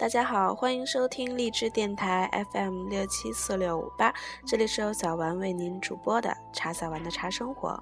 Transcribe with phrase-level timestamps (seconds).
[0.00, 4.10] 大家好，欢迎收听励志电台 FM 六七四六五八，
[4.46, 7.78] 这里是由小丸为您主播的茶小丸的茶生活。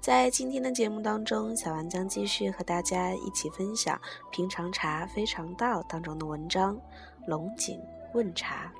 [0.00, 3.96] 在今天的节目当中，小丸将继续和大家一起分享
[4.30, 6.76] 《平常茶非常道》当中的文章
[7.26, 7.80] 《龙井
[8.14, 8.72] 问茶》。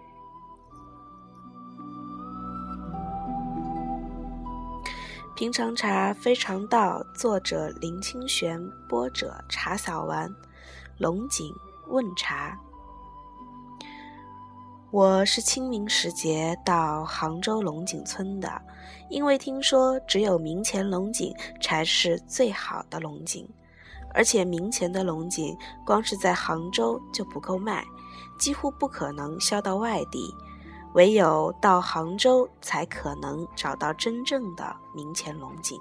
[5.35, 10.33] 《平常茶非常道》，作者林清玄，播者茶小丸，
[10.99, 11.53] 龙井。
[11.91, 12.57] 问茶，
[14.93, 18.63] 我是清明时节到杭州龙井村的，
[19.09, 23.49] 因为听说只有明前龙井才是最好的龙井，
[24.15, 27.85] 而且明前的龙井光是在杭州就不够卖，
[28.39, 30.33] 几乎不可能销到外地，
[30.95, 35.77] 唯有到杭州才可能找到真正的明前龙井。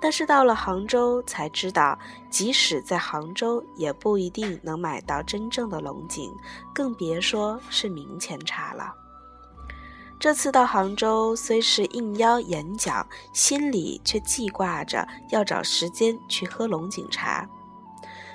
[0.00, 1.98] 但是到了杭州才知道，
[2.30, 6.32] 即使在杭州也不一定能买到真正的龙井，
[6.72, 8.94] 更别说是明前茶了。
[10.18, 17.48] 这次到杭州虽是应邀演讲，心里却记挂着要找时间去喝龙井茶。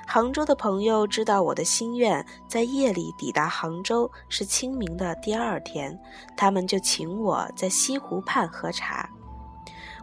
[0.08, 6.00] 杭州的朋友知道我的心愿，在夜里抵达杭州是清明的第二天，
[6.38, 9.10] 他们就请我在西湖畔喝茶。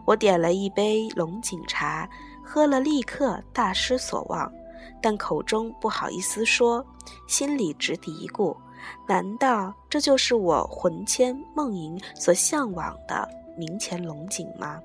[0.05, 2.09] 我点了一杯龙井茶，
[2.43, 4.51] 喝了立刻大失所望，
[5.01, 6.85] 但口中不好意思说，
[7.27, 8.55] 心里直嘀咕：
[9.07, 14.81] 难道这就是我魂牵梦萦所向往的明前龙井吗？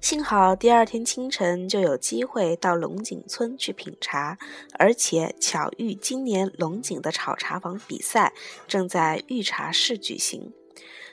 [0.00, 4.38] 幸好第二天清晨就有机会到龙井村去品茶，
[4.78, 8.32] 而且巧遇今年龙井的炒茶坊比赛
[8.66, 10.54] 正在御茶室举行。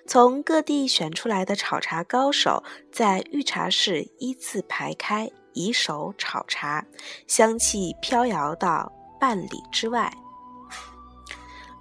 [0.07, 2.63] 从各地选出来的炒茶高手，
[2.93, 6.85] 在御茶室依次排开，以手炒茶，
[7.27, 8.89] 香气飘摇到
[9.19, 10.09] 半里之外。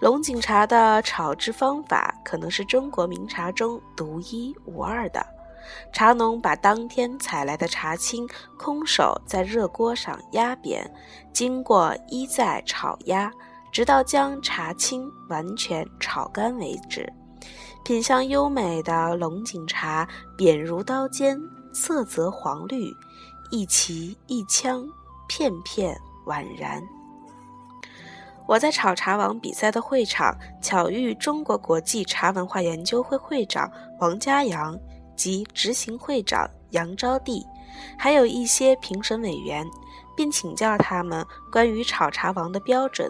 [0.01, 5.25] 龙井茶的炒制方法可能是中国名茶中独一无二的。
[5.93, 8.29] 茶农把当天采来的茶青
[8.59, 10.89] 空手在热锅上压扁，
[11.33, 13.33] 经过一再炒压，
[13.71, 17.09] 直到将茶青完全炒干为止。
[17.85, 21.41] 品相优美的龙井茶，扁如刀尖，
[21.73, 22.93] 色泽黄绿，
[23.51, 24.85] 一齐一枪，
[25.29, 25.97] 片片
[26.27, 26.83] 宛然。
[28.49, 33.71] 我在炒茶王比赛的会场巧遇中国国际茶文化研究会会长
[34.01, 34.77] 王家阳
[35.17, 37.45] 及执行会长杨招娣，
[37.97, 39.65] 还有一些评审委员，
[40.17, 43.09] 并请教他们关于炒茶王的标准。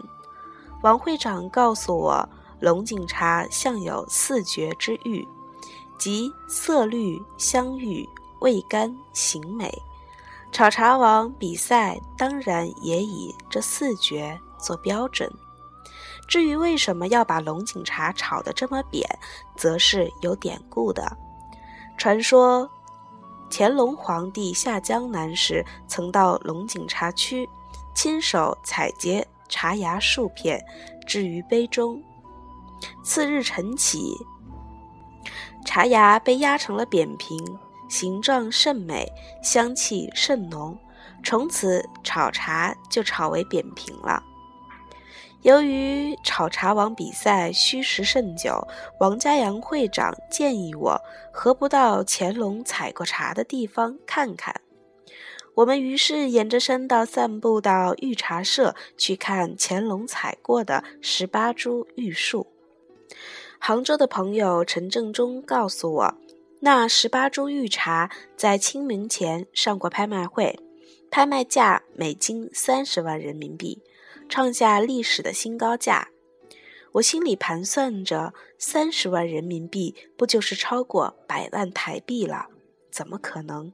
[0.82, 2.28] 王会长告诉我。
[2.60, 5.26] 龙井茶向有四绝之誉，
[5.98, 8.08] 即色绿、香郁、
[8.40, 9.82] 味甘、形美。
[10.52, 15.30] 炒茶王比赛当然也以这四绝做标准。
[16.26, 19.06] 至于为什么要把龙井茶炒得这么扁，
[19.56, 21.16] 则是有典故的。
[21.98, 22.68] 传说
[23.50, 27.48] 乾隆皇帝下江南时，曾到龙井茶区，
[27.94, 30.64] 亲手采撷茶芽数片，
[31.06, 32.02] 置于杯中。
[33.02, 34.14] 次日晨起，
[35.64, 37.38] 茶芽被压成了扁平，
[37.88, 39.06] 形状甚美，
[39.42, 40.78] 香气甚浓。
[41.24, 44.22] 从此炒茶就炒为扁平了。
[45.42, 48.66] 由于炒茶王比赛虚实甚久，
[49.00, 51.00] 王家阳会长建议我
[51.32, 54.60] 何不到乾隆采过茶的地方看看。
[55.54, 62.46] 我们于是沿着山道散步到御茶社去看乾隆采过的十八株玉树。
[63.58, 66.14] 杭州的朋友陈正中告诉我，
[66.60, 70.58] 那十八株玉茶在清明前上过拍卖会，
[71.10, 73.82] 拍卖价每斤三十万人民币，
[74.28, 76.08] 创下历史的新高价。
[76.92, 82.46] 我心里盘算着，三十万人民币不就是超过百万台币了？
[82.90, 83.72] 怎么可能？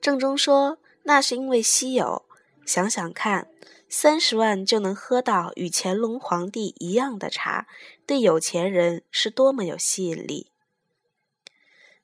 [0.00, 2.24] 正中说，那是因为稀有。
[2.64, 3.48] 想想看。
[3.88, 7.66] 三十万就能喝到与乾隆皇帝一样的茶，
[8.06, 10.50] 对有钱人是多么有吸引力！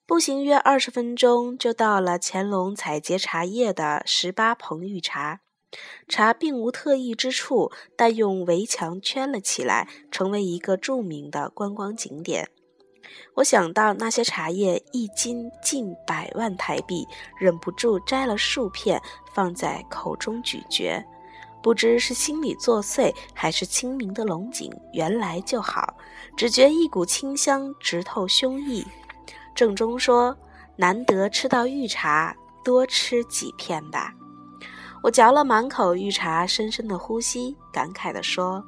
[0.07, 5.41] 步行约二十分钟就到了乾隆采撷茶叶的十八棚御茶，
[6.09, 12.51] 茶并无特异之处，但用围墙圈了起来，成为一个著名的观光景点。
[13.37, 17.07] 我想到那些茶叶一斤近百万台币，
[17.39, 19.01] 忍不住摘了数片
[19.33, 21.05] 放在口中咀嚼。
[21.63, 25.95] 不知是心里作祟，还是清明的龙井原来就好，
[26.37, 28.85] 只觉一股清香直透胸臆。
[29.55, 30.35] 正中说
[30.77, 32.35] ：“难得吃到玉茶，
[32.65, 34.15] 多吃几片吧。”
[35.03, 38.65] 我嚼了满口御茶，深深的呼吸，感慨地说：“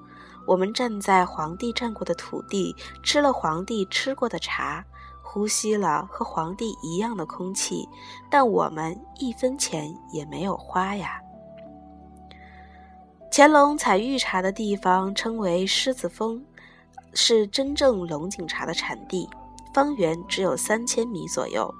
[0.47, 4.85] 我们站在皇帝站过的土地，吃了皇帝吃过的茶，
[5.23, 7.89] 呼吸了和皇帝一样的空气，
[8.31, 11.19] 但我们一分钱也没有花呀。”
[13.35, 16.45] 乾隆采御茶的地方称为狮子峰，
[17.15, 19.27] 是真正龙井茶的产地，
[19.73, 21.75] 方圆只有三千米左右。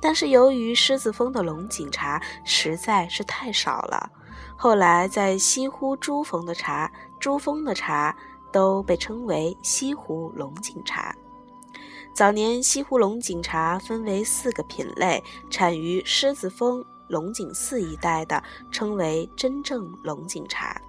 [0.00, 4.08] 但是由于狮子峰的龙井茶实在是太少了，
[4.56, 6.88] 后来在西湖珠峰的茶、
[7.18, 8.16] 珠峰的茶
[8.52, 11.12] 都被称为西湖龙井茶。
[12.14, 15.20] 早年西湖龙井茶分为四个品类，
[15.50, 16.84] 产于狮子峰。
[17.14, 20.82] 龙井寺一带的称为真正龙井茶，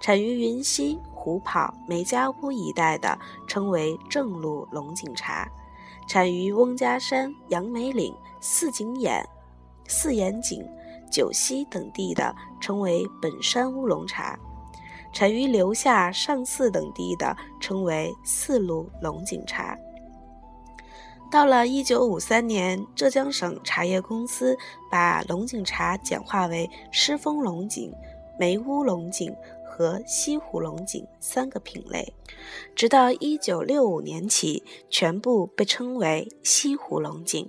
[0.00, 5.48] 产于云溪、虎跑、梅家坞一带的称为正路龙井茶，
[6.08, 9.24] 产于翁家山、杨梅岭、四井眼、
[9.86, 10.60] 四眼井、
[11.08, 14.36] 九溪等地的称为本山乌龙茶，
[15.12, 19.78] 产于留下、上寺等地的称为四路龙井茶。
[21.30, 24.58] 到了一九五三年，浙江省茶叶公司
[24.90, 27.92] 把龙井茶简化为狮峰龙井、
[28.36, 29.32] 梅屋龙井
[29.64, 32.12] 和西湖龙井三个品类，
[32.74, 37.48] 直到一九六五年起，全部被称为西湖龙井。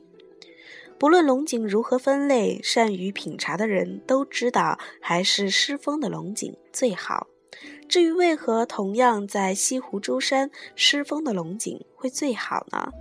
[1.00, 7.26] 不论龙井如何分类，善于品茶的人都知道，还是狮峰的龙井最好。
[7.90, 12.92] 至于为何同样在西湖珠山，狮峰的龙井会最好呢？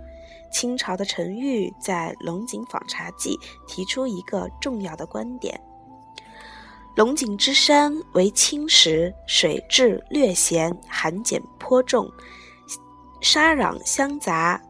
[0.51, 3.37] 清朝的陈玉在《龙井访茶记》
[3.67, 5.59] 提出一个重要的观点：
[6.95, 12.11] 龙井之山为青石，水质略咸，含碱颇重，
[13.21, 14.61] 沙壤相杂，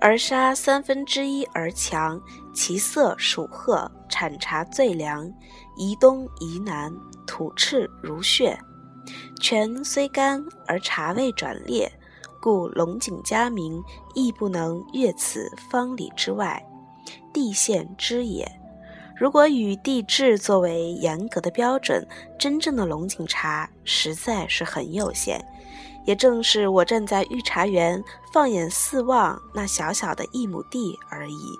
[0.00, 2.20] 而沙三分之一而强，
[2.52, 5.32] 其色属褐，产茶最凉，
[5.76, 6.92] 宜东宜南，
[7.26, 8.58] 土赤如血，
[9.40, 11.90] 泉虽干而茶味转烈。
[12.44, 13.82] 故龙井家名
[14.12, 16.62] 亦不能越此方里之外，
[17.32, 18.46] 地县之也。
[19.16, 22.06] 如果以地质作为严格的标准，
[22.38, 25.42] 真正的龙井茶实在是很有限。
[26.04, 31.58] 也正是我站在御茶园，放眼四望那小小的一亩地而已。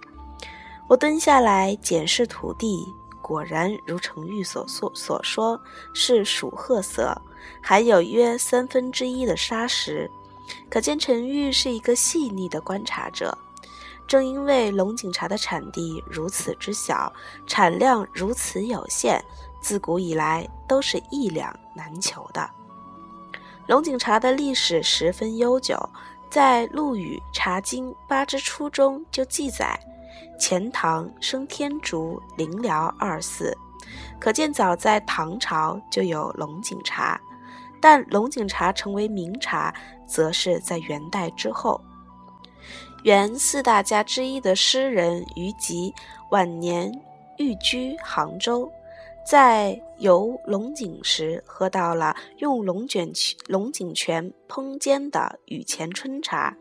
[0.86, 2.84] 我蹲下来检视土地，
[3.22, 5.58] 果然如程玉所所所说，
[5.94, 7.18] 是属褐色，
[7.62, 10.10] 含有约三分之一的砂石。
[10.70, 13.36] 可见陈玉是一个细腻的观察者。
[14.06, 17.10] 正因为龙井茶的产地如此之小，
[17.46, 19.18] 产量如此有限，
[19.62, 22.50] 自古以来都是一两难求的。
[23.66, 25.78] 龙井茶的历史十分悠久，
[26.28, 29.74] 在《陆羽茶经八之初》中就记载：
[30.38, 33.56] 钱塘生天竺、灵辽二寺，
[34.20, 37.18] 可见早在唐朝就有龙井茶。
[37.84, 39.74] 但龙井茶成为名茶，
[40.06, 41.78] 则是在元代之后。
[43.02, 45.92] 元四大家之一的诗人于吉
[46.30, 46.90] 晚年
[47.36, 48.72] 寓居杭州，
[49.28, 53.12] 在游龙井时喝到了用龙卷
[53.48, 56.56] 龙井泉烹煎的雨前春茶，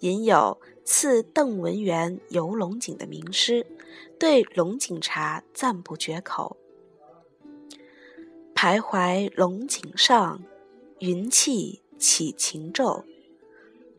[0.00, 3.66] 引有“赐邓文元游龙井”的名诗，
[4.18, 6.56] 对龙井茶赞不绝口。
[8.56, 10.42] 徘徊龙井上，
[11.00, 13.04] 云气起晴昼。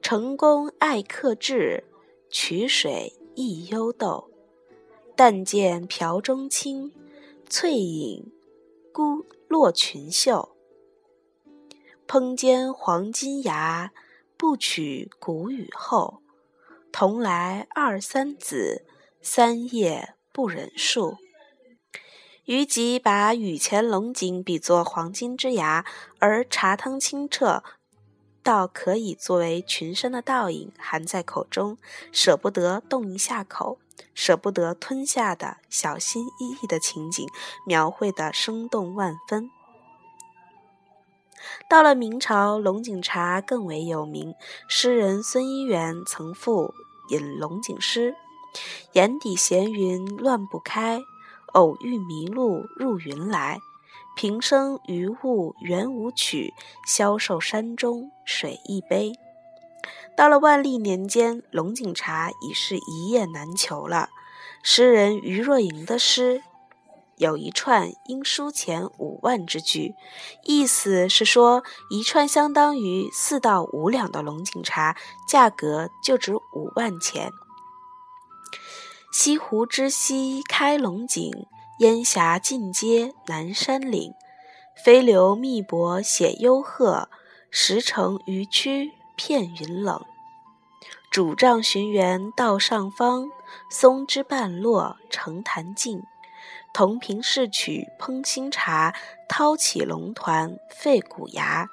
[0.01, 1.83] 成功爱客至，
[2.31, 4.31] 曲水忆幽窦。
[5.15, 6.91] 但见瓢中清，
[7.47, 8.31] 翠影
[8.91, 10.49] 孤落裙袖。
[12.07, 13.93] 烹煎黄金牙，
[14.37, 16.23] 不取谷雨后。
[16.91, 18.87] 同来二三子，
[19.21, 21.17] 三夜不忍数。
[22.47, 25.83] 于吉把雨前龙井比作黄金之牙，
[26.19, 27.61] 而茶汤清澈，
[28.41, 31.77] 倒可以作为群山的倒影含在口中，
[32.13, 33.79] 舍不得动一下口，
[34.13, 37.27] 舍不得吞下的小心翼翼的情景，
[37.65, 39.51] 描绘的生动万分。
[41.69, 44.33] 到了明朝，龙井茶更为有名，
[44.69, 46.73] 诗人孙一元曾赋
[47.09, 48.15] 饮龙井诗
[48.95, 51.01] ：“眼底闲云乱不开。”
[51.57, 53.59] 偶遇迷鹿入云来，
[54.15, 56.53] 平生余物原无曲，
[56.85, 59.13] 消瘦山中水一杯。
[60.15, 64.09] 到了万历年间，龙井茶已是一叶难求了。
[64.61, 66.43] 诗人余若莹的诗
[67.15, 69.95] 有一串应书钱五万之句，
[70.43, 74.95] 意思是说一串相当于四到五两的龙井茶，
[75.27, 77.31] 价格就值五万钱。
[79.11, 81.31] 西湖之西开龙井，
[81.79, 84.13] 烟霞尽接南山岭，
[84.83, 87.09] 飞流密泊写幽壑，
[87.49, 90.05] 石城渔区片云冷。
[91.09, 93.29] 拄杖寻源道上方，
[93.71, 96.03] 松枝半落成潭静。
[96.73, 98.93] 铜瓶试取烹新茶，
[99.27, 101.69] 掏起龙团沸骨牙。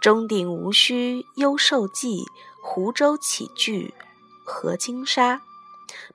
[0.00, 2.24] 钟鼎无须忧受记，
[2.62, 3.94] 湖州起句
[4.44, 5.42] 合金沙。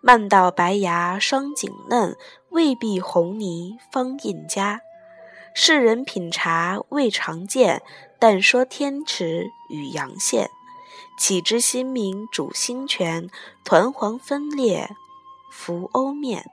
[0.02, 2.16] 漫道白牙双颈嫩，
[2.50, 4.82] 未必红泥方印佳。
[5.54, 7.82] 世人品茶未尝见，
[8.20, 10.50] 但说天池与阳县。
[11.18, 13.30] 岂知新名主兴泉，
[13.64, 14.90] 团黄分裂
[15.52, 16.46] 浮鸥面。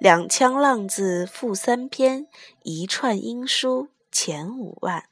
[0.00, 2.26] 两腔浪字赋三篇，
[2.62, 5.04] 一串音书前五万。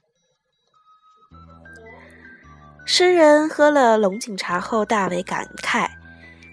[2.84, 5.90] 诗人喝了龙井茶后大为感慨，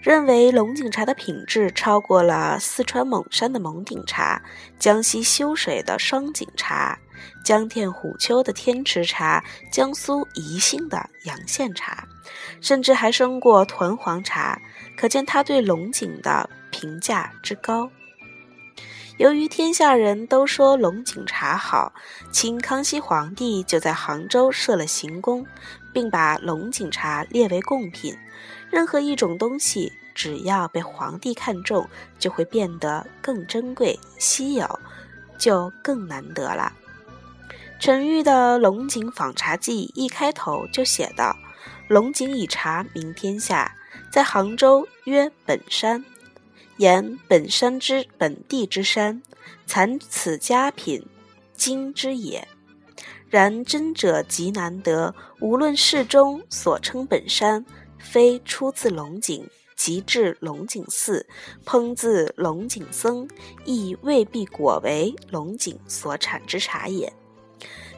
[0.04, 4.42] 认为龙井茶的品质超过了四川蒙山的蒙顶茶、
[4.78, 6.98] 江西修水的双井茶。
[7.42, 9.42] 江天虎丘的天池茶，
[9.72, 12.06] 江苏宜兴的洋县茶，
[12.60, 14.60] 甚至还胜过屯黄茶，
[14.94, 17.88] 可见他对龙井的评价之高。
[19.16, 21.92] 由于天下人都说龙井茶好，
[22.32, 25.46] 清康熙皇帝就在杭州设了行宫，
[25.92, 28.16] 并把龙井茶列为贡品。
[28.70, 34.80] 任何一种东西，只要被皇帝看中，就会变得更珍贵、稀有，
[35.38, 36.72] 就更难得了。
[37.78, 41.36] 陈玉的《龙井访茶记》一开头就写道
[41.86, 43.76] ：“龙井以茶名天下，
[44.10, 46.04] 在杭州曰本山，
[46.78, 49.22] 言本山之本地之山，
[49.66, 51.06] 产此佳品，
[51.54, 52.46] 今之也。
[53.30, 57.64] 然真者极难得，无论世中所称本山，
[57.98, 61.26] 非出自龙井，即至龙井寺，
[61.64, 63.28] 烹自龙井僧，
[63.64, 67.12] 亦未必果为龙井所产之茶也。”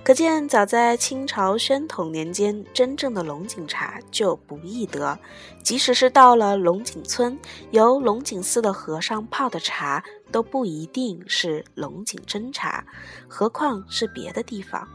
[0.07, 5.19] 可见，早在清朝宣统年间，真正的龙井茶就不易得。
[5.65, 7.37] 即使是到了龙井村，
[7.73, 12.87] 由龙井寺的和尚泡的茶，都不一定是龙井真茶，
[13.27, 14.89] 何况是别的地方。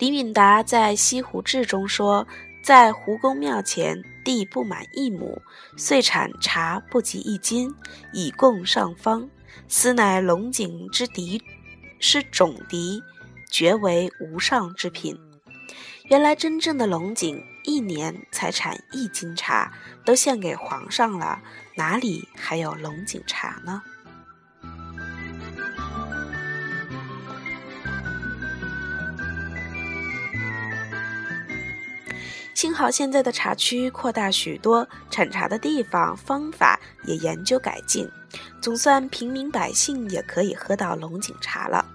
[0.00, 2.26] 李敏达在《西湖志》中说
[2.60, 5.40] ：“在湖公庙前，地不满一亩，
[5.76, 7.72] 岁产茶不及一斤，
[8.12, 9.30] 以供上方。
[9.68, 11.40] 斯乃龙井之嫡，
[12.00, 13.00] 是种嫡。”
[13.54, 15.16] 绝为无上之品。
[16.10, 19.72] 原来真正的龙井一年才产一斤茶，
[20.04, 21.40] 都献给皇上了，
[21.76, 23.80] 哪里还有龙井茶呢？
[32.54, 38.10] 幸好现在的茶区扩大许多，产茶的地方、方法也研究改进，
[38.60, 41.86] 总算平民百姓也可以喝到龙井茶了。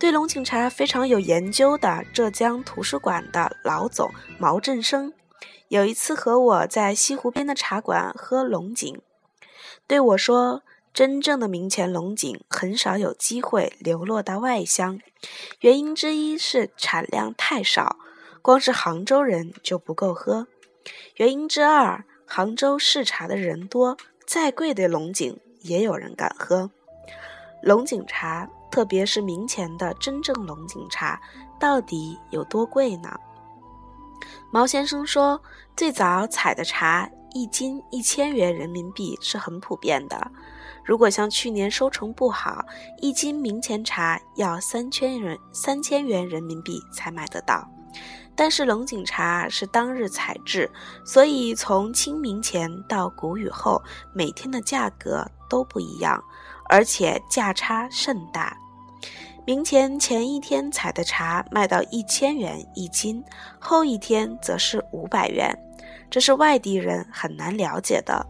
[0.00, 5.12] 对龙井茶非常有研究的浙江图书馆的老总毛振生，
[5.68, 8.98] 有一次和我在西湖边的茶馆喝龙井，
[9.86, 10.62] 对我说
[10.94, 14.98] ：“真正的明前龙井很少有机会流落到外乡，
[15.60, 17.98] 原因之一是产量太少，
[18.40, 20.46] 光是杭州人就不够喝；
[21.16, 26.70] 原因之二，杭州试茶的人多，再贵的龙井也有人敢喝。
[27.62, 31.20] 龙井茶。”特别是明前的真正龙井茶，
[31.58, 33.18] 到底有多贵呢？
[34.50, 35.40] 毛先生说，
[35.76, 40.30] 最早采的茶一斤一千元人民币是很普遍的。
[40.84, 42.64] 如果像去年收成不好，
[42.98, 47.68] 一斤明前茶要三千元三千元人民币才买得到。
[48.36, 50.70] 但是龙井茶是当日采制，
[51.04, 53.82] 所以从清明前到谷雨后，
[54.14, 56.22] 每天的价格都不一样。
[56.72, 58.56] 而且价差甚大，
[59.50, 63.20] 明前前一天采的茶卖到一千元一斤，
[63.58, 65.52] 后一天则是五百元，
[66.08, 68.24] 这是外地人很难了解的。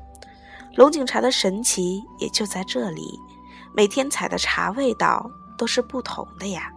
[0.77, 3.21] 龙井茶的神奇也就在这里，
[3.75, 6.73] 每天采的茶味道都是不同的呀。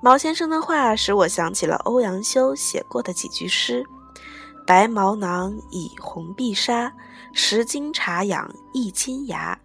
[0.00, 3.84] 毛先生的话使我想起了欧阳修写过的几句诗
[4.64, 6.94] ：“白毛囊以红碧纱，
[7.32, 9.58] 十斤茶养一斤芽。”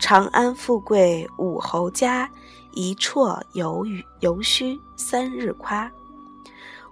[0.00, 2.28] 长安富贵五侯家，
[2.74, 5.90] 一啜犹豫犹须三日夸。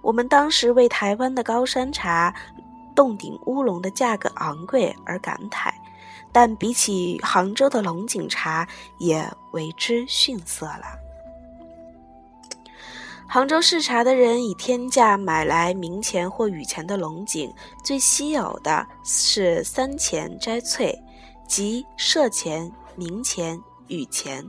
[0.01, 2.33] 我们当时为台湾的高山茶、
[2.95, 5.71] 洞顶乌龙的价格昂贵而感慨，
[6.31, 10.99] 但比起杭州的龙井茶，也为之逊色了。
[13.27, 20.93] 杭州试茶的人以天价买来明前或雨前的龙井，最稀有的是三钱摘萃，
[21.47, 22.71] 即涉前。
[22.95, 24.47] 明钱、雨钱，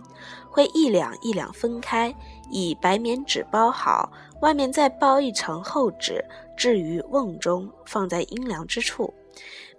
[0.54, 2.14] 会一两一两分开，
[2.49, 6.25] 以白棉纸包好，外面再包一层厚纸，
[6.56, 9.12] 置于瓮中，放在阴凉之处。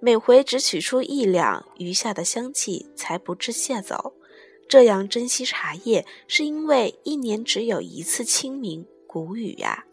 [0.01, 4.15] 每回只取出一两，余下的香气才不致泄走。
[4.67, 9.86] 这样珍惜茶叶，是因为一年只有一次清明谷雨呀。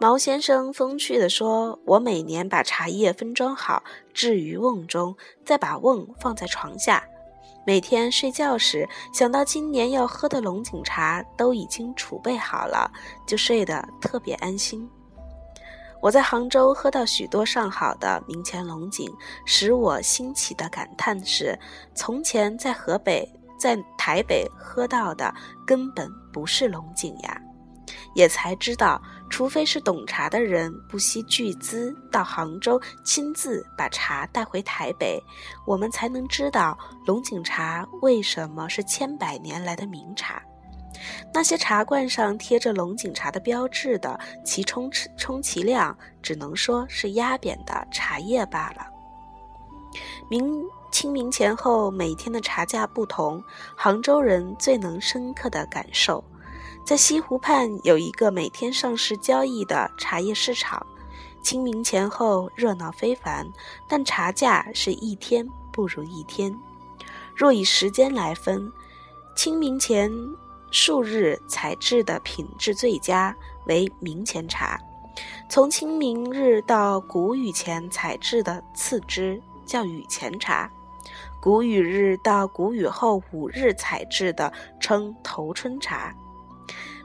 [0.00, 5.14] 毛先生风趣地说：“我每年把茶叶分装好，置于瓮中，
[5.44, 7.06] 再把瓮放在床下。
[7.66, 12.90] 每天睡觉时，想到今年要喝的龙井茶都已经储备好了，
[13.26, 14.88] 就睡得特别安心。”
[16.02, 19.10] 我在杭州喝到许多上好的明前龙井，
[19.46, 21.58] 使我兴起的感叹是：
[21.94, 23.26] 从前在河北、
[23.58, 25.34] 在台北喝到的
[25.66, 27.40] 根本不是龙井呀。
[28.14, 35.22] 也才知道，除非是懂茶的人不惜巨资到杭州亲自把茶带回台北，
[35.66, 40.42] 我们才能知道龙井茶为什么是千百年来的名茶。
[41.34, 48.86] 那些茶罐上贴着龙井茶的标志的，其充充其量只能说是压扁的茶叶罢了。
[50.30, 53.42] 明清明前后每天的茶价不同，
[53.76, 56.22] 杭州人最能深刻的感受。
[56.84, 60.86] 在西湖畔有一个每天上市交易的茶叶市场，
[61.42, 63.50] 清明前后热闹非凡，
[63.88, 66.54] 但茶价是一天不如一天。
[67.34, 68.70] 若以时间来分，
[69.34, 70.10] 清明前。
[70.70, 73.32] 数日采制的品质最佳
[73.66, 74.76] 为明前茶，
[75.48, 80.68] 从清明日到谷雨前采制的次之叫雨前茶，
[81.40, 86.12] 谷雨日到谷雨后五日采制的称头春茶，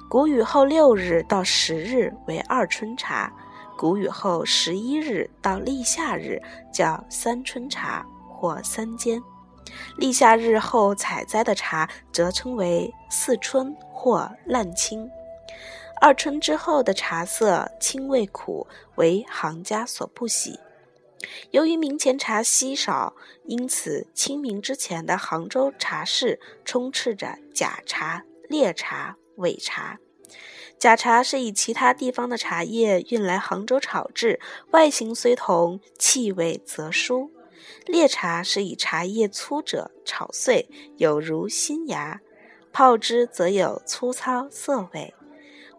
[0.10, 3.32] 谷雨后六日到十日为二春茶，
[3.78, 6.42] 谷雨后十一日到立夏日
[6.74, 9.22] 叫三春茶或三间。
[9.98, 15.07] 立夏日后采摘的茶，则称为四春或烂青。
[16.01, 20.60] 二春之后的茶色清味苦，为行家所不喜。
[21.51, 23.14] 由于明前茶稀少，
[23.46, 30.00] 因此清明之前的杭州茶市充斥着假茶、劣茶、伪茶。
[30.79, 34.39] 假茶是以其他地方的茶叶运来杭州炒制，
[34.72, 37.31] 外形虽同，气味则殊。
[37.85, 42.22] 劣茶是以茶叶粗者炒碎，有如新芽，
[42.72, 45.13] 泡之则有粗糙涩味；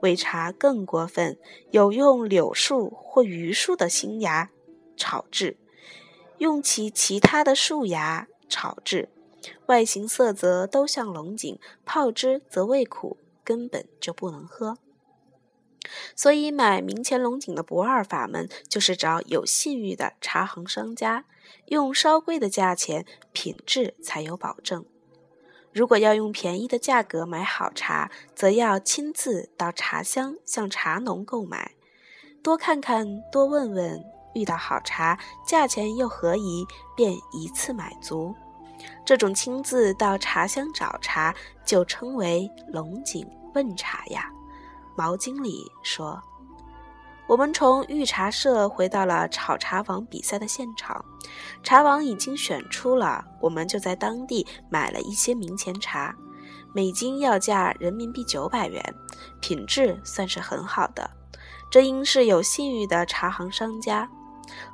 [0.02, 1.38] 伪茶更过分，
[1.70, 4.50] 有用柳树或榆树的新芽
[4.98, 5.56] 炒制，
[6.36, 9.08] 用其其他的树芽炒制，
[9.64, 14.76] 外形色泽都像龙井，泡之则味苦，根本就不能喝。
[16.14, 21.24] 所以买明前龙井的不二法门，就是找有信誉的茶行商家。
[21.66, 24.85] 用稍贵的价钱，品质才有保证。
[25.72, 31.72] 如果要用便宜的价格买好茶，则要亲自到茶乡向茶农购买，
[32.42, 36.64] 多看看，多问问，遇到好茶，价钱又合宜，
[36.96, 38.35] 便一次买足。
[39.05, 44.29] 这种亲自到茶乡找茶，就称为龙井问茶呀。
[44.96, 46.20] 毛经理说。
[47.26, 51.05] 我们从御茶社回到了炒茶王比赛的现场，
[51.62, 56.12] 茶王已经选出了，我们就在当地买了一些明前茶，
[56.74, 58.83] 每斤要价人民币九百元，
[59.40, 61.09] 品质算是很好的。
[61.70, 64.11] 这应是有信誉的茶行商家。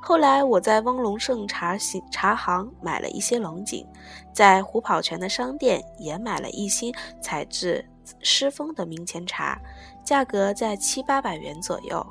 [0.01, 3.85] 后来我在翁龙盛茶行茶行买了一些龙井，
[4.33, 7.85] 在虎跑泉的商店也买了一些采自
[8.21, 9.59] 狮峰的明前茶，
[10.05, 12.05] 价格在七八百元左右。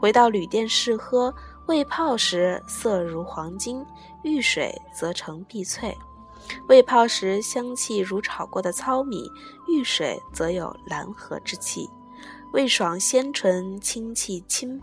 [0.00, 1.32] 回到旅店试喝，
[1.66, 3.84] 未泡时色如黄金，
[4.22, 5.92] 遇水则成碧翠；
[6.68, 9.30] 未泡时香气如炒过的糙米，
[9.68, 11.88] 遇水则有蓝和之气，
[12.52, 14.80] 味爽鲜醇，清气清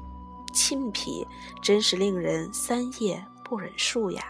[0.53, 1.27] 沁脾，
[1.62, 4.23] 真是令人三夜不忍数呀。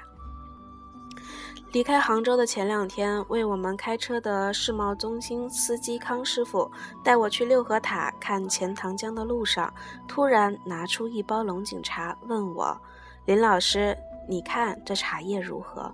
[1.72, 6.70] 离开杭州的前两天，为我们开车的世贸中心司机康师傅
[7.04, 9.72] 带我去六合塔看钱塘江的路上，
[10.08, 12.76] 突然拿出一包龙井茶，问我
[13.26, 13.96] ：“林老师，
[14.28, 15.94] 你看这茶叶如何？”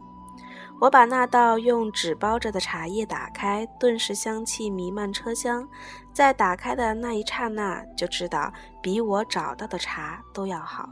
[0.79, 5.67] 我把那道用纸包着的茶叶打开，顿时香气弥漫车厢。
[6.13, 10.89] 在打开的那一刹那，就知道比我找到的茶都要好。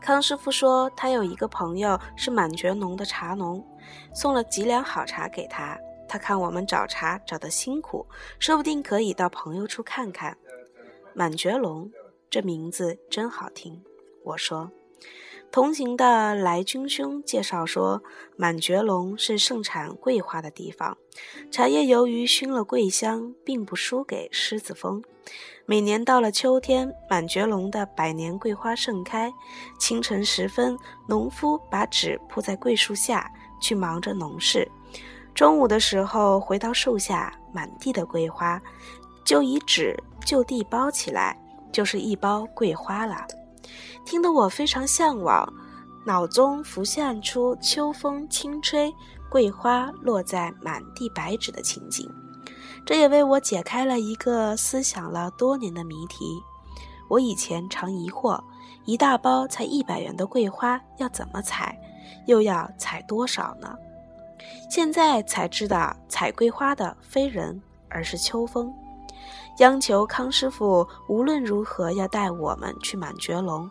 [0.00, 3.64] 康师傅说，他有一个朋友是满觉农的茶农，
[4.14, 5.78] 送了几两好茶给他。
[6.08, 8.04] 他看我们找茶找得辛苦，
[8.38, 10.36] 说不定可以到朋友处看看。
[11.14, 11.90] 满觉农
[12.28, 13.80] 这名字真好听，
[14.24, 14.70] 我说。
[15.52, 18.00] 同行的来军兄介绍说，
[18.36, 20.96] 满觉陇是盛产桂花的地方，
[21.50, 25.02] 茶叶由于熏了桂香，并不输给狮子峰。
[25.66, 29.32] 每年到了秋天，满觉陇的百年桂花盛开。
[29.76, 33.28] 清晨时分，农夫把纸铺在桂树下，
[33.60, 34.70] 去忙着农事。
[35.34, 38.60] 中午的时候回到树下，满地的桂花，
[39.24, 41.36] 就以纸就地包起来，
[41.72, 43.26] 就是一包桂花了。
[44.04, 45.52] 听得我非常向往，
[46.04, 48.94] 脑中浮现出秋风轻吹，
[49.28, 52.10] 桂花落在满地白纸的情景。
[52.86, 56.40] 这也为我解开了一个思想了多年的谜题。
[57.08, 58.40] 我以前常疑惑，
[58.86, 61.78] 一大包才一百元的桂花要怎么采，
[62.26, 63.76] 又要采多少呢？
[64.70, 68.72] 现在才知道，采桂花的非人，而是秋风。
[69.58, 73.68] 央求康师傅无论如何要带我们去满觉陇。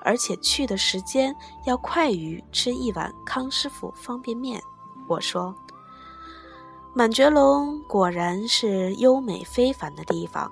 [0.00, 4.60] 而且去的时间要快于吃一碗康师傅方便面。
[5.06, 5.54] 我说
[6.92, 10.50] ：“满觉陇果然是优美非凡的地方，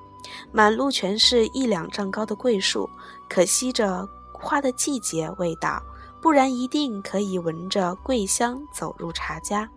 [0.53, 2.89] 满路全是一两丈高的桂树，
[3.29, 5.83] 可惜着花的季节未到，
[6.23, 9.69] 不然一定可以闻着桂香走入茶家。”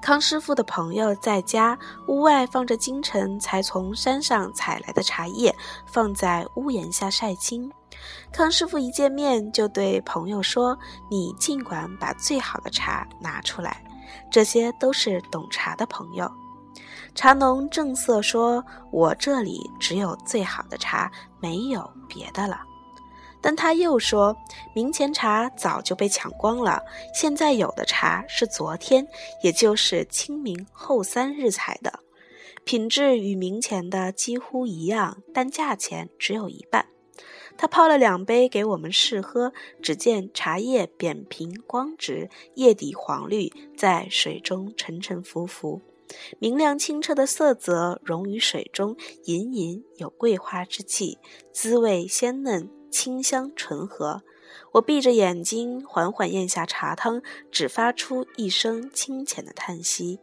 [0.00, 5.54] 康师傅的朋友在家，屋外放着京城才从山上采来的茶叶，
[5.86, 7.70] 放在屋檐下晒青。
[8.32, 10.76] 康师傅一见面就对朋友说
[11.10, 13.84] ：“你尽管把最好的茶拿出来。”
[14.30, 16.30] 这些都是懂茶的朋友。
[17.14, 22.60] 茶农正色说：“我这里只有最好的茶，没有别的了。”
[23.42, 24.36] 但他又说
[24.74, 29.06] ：“明前茶早就被抢光了，现在有的茶是昨天，
[29.42, 31.98] 也就是清明后三日采的，
[32.64, 36.86] 品质与明前的几乎一样，但价钱只有一半。”
[37.58, 39.52] 他泡了两杯给我们试喝，
[39.82, 45.82] 只见茶叶扁平光直，叶底黄绿，在水中沉沉浮浮，
[46.38, 51.18] 明亮清澈的色泽溶于水中，隐隐有桂花之气，
[51.52, 54.22] 滋味鲜嫩，清香醇和。
[54.72, 60.20] 我闭着眼睛缓缓咽下茶汤，只发出一声清浅的叹息。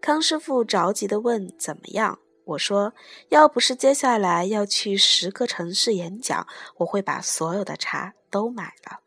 [0.00, 2.92] 康师傅着急地问：“怎么样？”我说
[3.30, 9.00] ：“要不是接下来要去十个城市演讲，我会把所有的茶都买了。”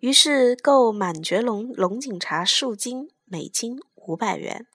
[0.00, 4.66] 于是购满觉龙龙井茶数斤，每斤五百元。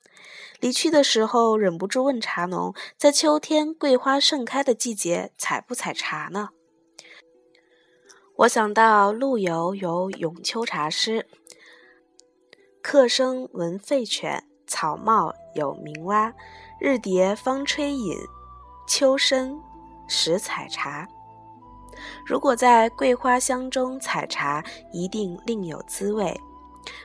[0.60, 6.50] 离去的时候，忍不住问茶农：“在秋天桂花盛开的季节，采不采茶呢？”
[8.44, 11.26] 我想到陆游有《咏秋茶》诗
[12.84, 16.34] ：“客声闻吠犬，草帽有鸣蛙。”
[16.78, 18.18] 日蝶方吹饮，
[18.86, 19.58] 秋深
[20.10, 21.08] 时采茶。
[22.26, 26.38] 如果在桂花香中采茶，一定另有滋味。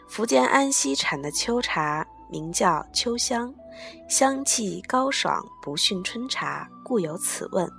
[0.09, 3.55] 福建安溪产的秋茶名叫秋香，
[4.09, 7.71] 香气高爽，不逊春茶，故有此问。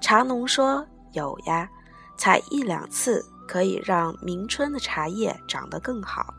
[0.00, 0.82] 茶农说
[1.12, 1.68] 有呀，
[2.16, 6.32] 采一两次可以让明春的茶叶长得更好。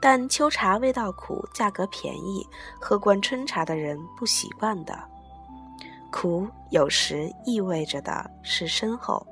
[0.00, 2.44] 但秋茶味道苦，价格便宜，
[2.80, 4.98] 喝惯春茶的人不习惯的。
[6.10, 9.24] 苦有时意味着的是深厚。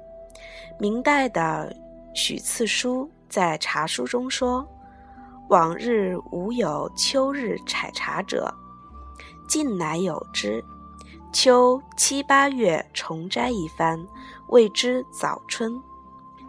[0.78, 1.74] 明代的
[2.14, 4.66] 许次书在茶书中说
[5.50, 8.54] ：“往日无有秋日采茶者，
[9.48, 10.64] 近乃有之。
[11.32, 14.04] 秋七八月重摘一番，
[14.48, 15.80] 谓之早春，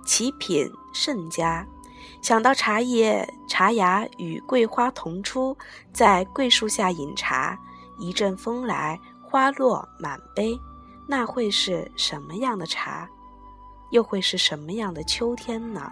[0.05, 1.65] 其品甚佳。”
[2.21, 5.55] 想到茶叶、茶芽与桂花同出，
[5.93, 7.57] 在桂树下饮茶，
[7.99, 10.59] 一阵风来，花落满杯，
[11.07, 13.07] 那会是什么样的茶？
[13.91, 15.91] 又会是什么样的秋天呢？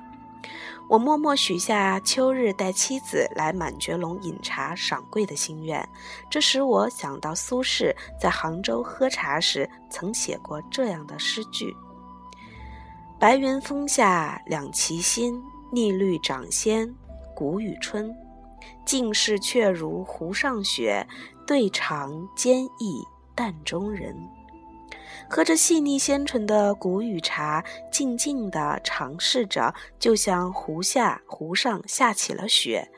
[0.88, 5.88] 我默默许下秋日带妻子来满觉陇饮茶赏桂的心愿，
[6.30, 11.76] 这使我想到苏轼在杭州喝茶时曾写过这样的诗句
[13.20, 16.92] ：“白云峰下两齐心。”腻绿掌先，
[17.36, 18.12] 谷雨春，
[18.86, 21.06] 尽是却如湖上雪，
[21.46, 24.18] 对长坚毅淡中人。
[25.30, 32.90] 喝着细腻鲜醇的谷雨茶，静静地尝试着，就像湖下湖上下起了雪。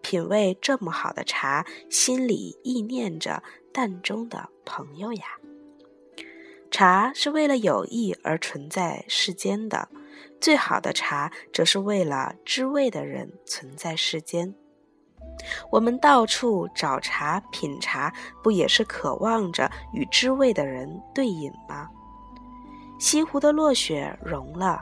[0.00, 5.24] 品味这么好的茶，心里意念着淡中的朋友呀。
[6.70, 9.88] 茶是为了友谊而存在世间的。
[10.40, 14.54] 最好的茶，则是为了知味的人存在世间。
[15.70, 21.88] 我们到处找茶品茶，不也是渴望着与知味的人对饮吗？
[22.98, 24.80] 西湖的落雪融了，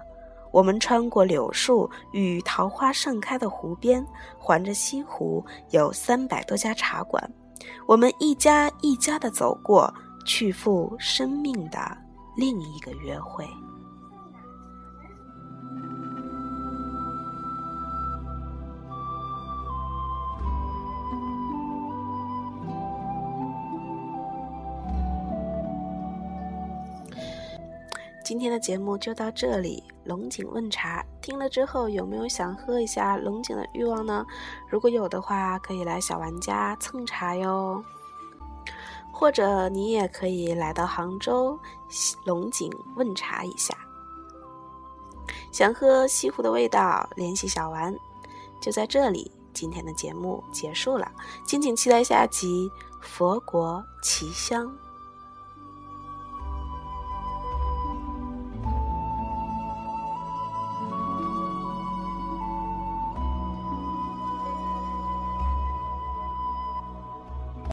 [0.51, 4.05] 我们穿过柳树与桃花盛开的湖边，
[4.37, 7.23] 环着西湖有三百多家茶馆，
[7.87, 9.93] 我们一家一家的走过，
[10.27, 11.79] 去赴生命的
[12.37, 13.47] 另一个约会。
[28.29, 29.83] 今天的节目就到这里。
[30.05, 34.23] 龙井问茶，听了之后有没有想喝一下龙井的欲望呢？
[34.69, 37.83] 如果有的话，可以来小玩家蹭茶哟。
[39.11, 41.59] 或者你也可以来到杭州
[42.27, 43.75] 龙井问茶一下。
[45.51, 47.97] 想喝西湖的味道，联系小丸。
[48.61, 51.11] 就在这里，今天的节目结束了，
[51.47, 52.69] 敬请期待下集
[53.01, 54.67] 《佛国奇香》。